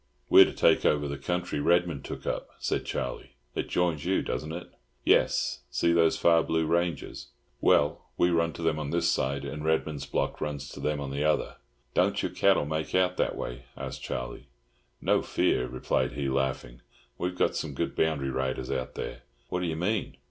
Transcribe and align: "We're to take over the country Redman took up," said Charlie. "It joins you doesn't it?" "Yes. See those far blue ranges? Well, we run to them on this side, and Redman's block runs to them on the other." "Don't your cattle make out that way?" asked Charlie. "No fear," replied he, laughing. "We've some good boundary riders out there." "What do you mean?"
"We're 0.31 0.45
to 0.45 0.51
take 0.51 0.83
over 0.83 1.07
the 1.07 1.15
country 1.19 1.59
Redman 1.59 2.01
took 2.01 2.25
up," 2.25 2.49
said 2.57 2.85
Charlie. 2.87 3.35
"It 3.53 3.69
joins 3.69 4.03
you 4.03 4.23
doesn't 4.23 4.51
it?" 4.51 4.71
"Yes. 5.05 5.59
See 5.69 5.93
those 5.93 6.17
far 6.17 6.41
blue 6.41 6.65
ranges? 6.65 7.27
Well, 7.59 8.09
we 8.17 8.31
run 8.31 8.51
to 8.53 8.63
them 8.63 8.79
on 8.79 8.89
this 8.89 9.07
side, 9.07 9.45
and 9.45 9.63
Redman's 9.63 10.07
block 10.07 10.41
runs 10.41 10.69
to 10.69 10.79
them 10.79 10.99
on 10.99 11.11
the 11.11 11.23
other." 11.23 11.57
"Don't 11.93 12.23
your 12.23 12.31
cattle 12.31 12.65
make 12.65 12.95
out 12.95 13.17
that 13.17 13.37
way?" 13.37 13.65
asked 13.77 14.01
Charlie. 14.01 14.47
"No 15.01 15.21
fear," 15.21 15.67
replied 15.67 16.13
he, 16.13 16.27
laughing. 16.27 16.81
"We've 17.19 17.37
some 17.55 17.75
good 17.75 17.95
boundary 17.95 18.31
riders 18.31 18.71
out 18.71 18.95
there." 18.95 19.21
"What 19.49 19.59
do 19.59 19.67
you 19.67 19.75
mean?" 19.75 20.17